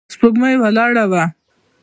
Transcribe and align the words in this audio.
سپوږمۍ 0.13 0.55
ولاړه 0.61 1.05
وه. 1.11 1.23